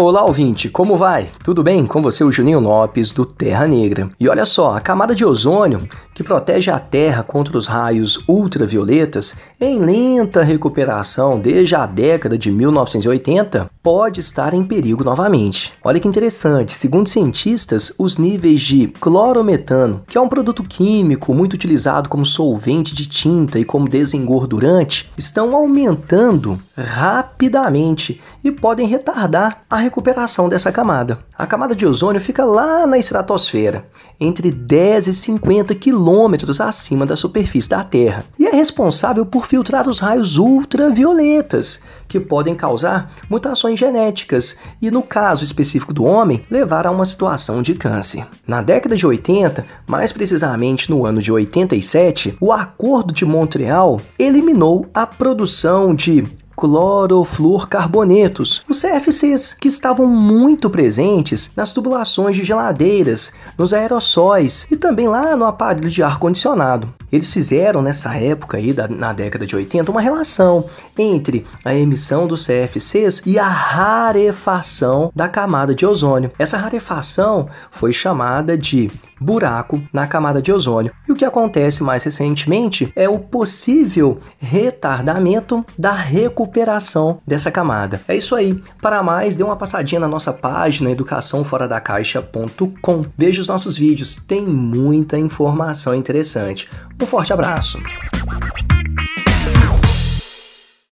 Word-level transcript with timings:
Olá, 0.00 0.24
ouvinte, 0.24 0.68
como 0.68 0.96
vai? 0.96 1.28
Tudo 1.42 1.60
bem? 1.60 1.84
Com 1.84 2.00
você, 2.00 2.22
o 2.22 2.30
Juninho 2.30 2.60
Lopes, 2.60 3.10
do 3.10 3.26
Terra 3.26 3.66
Negra. 3.66 4.08
E 4.20 4.28
olha 4.28 4.44
só, 4.44 4.76
a 4.76 4.80
camada 4.80 5.12
de 5.12 5.24
ozônio, 5.24 5.88
que 6.14 6.22
protege 6.22 6.70
a 6.70 6.78
Terra 6.78 7.24
contra 7.24 7.58
os 7.58 7.66
raios 7.66 8.22
ultravioletas, 8.28 9.34
em 9.60 9.80
lenta 9.80 10.44
recuperação 10.44 11.40
desde 11.40 11.74
a 11.74 11.84
década 11.84 12.38
de 12.38 12.48
1980, 12.48 13.68
pode 13.82 14.20
estar 14.20 14.54
em 14.54 14.62
perigo 14.62 15.02
novamente. 15.02 15.72
Olha 15.82 15.98
que 15.98 16.06
interessante, 16.06 16.76
segundo 16.76 17.08
cientistas, 17.08 17.92
os 17.98 18.18
níveis 18.18 18.60
de 18.60 18.86
clorometano, 18.86 20.04
que 20.06 20.16
é 20.16 20.20
um 20.20 20.28
produto 20.28 20.62
químico 20.62 21.34
muito 21.34 21.54
utilizado 21.54 22.08
como 22.08 22.24
solvente 22.24 22.94
de 22.94 23.08
tinta 23.08 23.58
e 23.58 23.64
como 23.64 23.88
desengordurante, 23.88 25.10
estão 25.18 25.56
aumentando 25.56 26.56
rapidamente 26.76 28.20
e 28.44 28.52
podem 28.52 28.86
retardar 28.86 29.62
a 29.68 29.87
recuperação 29.88 30.48
dessa 30.48 30.70
camada. 30.70 31.18
A 31.36 31.46
camada 31.46 31.74
de 31.74 31.86
ozônio 31.86 32.20
fica 32.20 32.44
lá 32.44 32.86
na 32.86 32.98
estratosfera, 32.98 33.86
entre 34.20 34.50
10 34.50 35.08
e 35.08 35.14
50 35.14 35.74
quilômetros 35.74 36.60
acima 36.60 37.06
da 37.06 37.16
superfície 37.16 37.70
da 37.70 37.82
Terra, 37.82 38.22
e 38.38 38.46
é 38.46 38.50
responsável 38.50 39.24
por 39.24 39.46
filtrar 39.46 39.88
os 39.88 40.00
raios 40.00 40.36
ultravioletas, 40.36 41.80
que 42.06 42.20
podem 42.20 42.54
causar 42.54 43.10
mutações 43.30 43.78
genéticas 43.78 44.58
e, 44.80 44.90
no 44.90 45.02
caso 45.02 45.42
específico 45.42 45.92
do 45.92 46.04
homem, 46.04 46.44
levar 46.50 46.86
a 46.86 46.90
uma 46.90 47.04
situação 47.04 47.62
de 47.62 47.74
câncer. 47.74 48.26
Na 48.46 48.60
década 48.60 48.94
de 48.94 49.06
80, 49.06 49.64
mais 49.86 50.12
precisamente 50.12 50.90
no 50.90 51.06
ano 51.06 51.22
de 51.22 51.32
87, 51.32 52.36
o 52.40 52.52
Acordo 52.52 53.12
de 53.12 53.24
Montreal 53.24 54.00
eliminou 54.18 54.86
a 54.92 55.06
produção 55.06 55.94
de 55.94 56.24
clorofluorcarbonetos, 56.58 58.64
os 58.68 58.82
CFCs, 58.82 59.54
que 59.54 59.68
estavam 59.68 60.08
muito 60.08 60.68
presentes 60.68 61.52
nas 61.54 61.72
tubulações 61.72 62.34
de 62.34 62.42
geladeiras, 62.42 63.32
nos 63.56 63.72
aerossóis 63.72 64.66
e 64.68 64.76
também 64.76 65.06
lá 65.06 65.36
no 65.36 65.44
aparelho 65.44 65.88
de 65.88 66.02
ar-condicionado. 66.02 66.92
Eles 67.10 67.32
fizeram 67.32 67.82
nessa 67.82 68.14
época 68.16 68.58
aí, 68.58 68.72
da, 68.72 68.88
na 68.88 69.12
década 69.12 69.46
de 69.46 69.56
80, 69.56 69.90
uma 69.90 70.00
relação 70.00 70.64
entre 70.96 71.44
a 71.64 71.74
emissão 71.74 72.26
dos 72.26 72.46
CFCs 72.46 73.22
e 73.24 73.38
a 73.38 73.48
rarefação 73.48 75.10
da 75.14 75.28
camada 75.28 75.74
de 75.74 75.86
ozônio. 75.86 76.30
Essa 76.38 76.58
rarefação 76.58 77.48
foi 77.70 77.92
chamada 77.92 78.56
de 78.56 78.90
buraco 79.20 79.82
na 79.92 80.06
camada 80.06 80.40
de 80.40 80.52
ozônio. 80.52 80.92
E 81.08 81.12
o 81.12 81.14
que 81.14 81.24
acontece 81.24 81.82
mais 81.82 82.04
recentemente 82.04 82.92
é 82.94 83.08
o 83.08 83.18
possível 83.18 84.18
retardamento 84.38 85.64
da 85.78 85.92
recuperação 85.92 87.20
dessa 87.26 87.50
camada. 87.50 88.02
É 88.06 88.14
isso 88.16 88.36
aí. 88.36 88.62
Para 88.80 89.02
mais, 89.02 89.36
dê 89.36 89.42
uma 89.42 89.56
passadinha 89.56 90.00
na 90.00 90.08
nossa 90.08 90.32
página 90.32 90.90
educaçãoforadacaixa.com. 90.90 93.04
Veja 93.16 93.40
os 93.40 93.48
nossos 93.48 93.76
vídeos, 93.76 94.14
tem 94.14 94.42
muita 94.42 95.18
informação 95.18 95.94
interessante. 95.94 96.68
Um 97.00 97.06
forte 97.06 97.32
abraço. 97.32 97.80